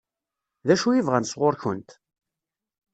D 0.67 0.69
acu 0.73 0.89
i 0.93 1.01
bɣan 1.07 1.25
sɣur-kent? 1.31 1.89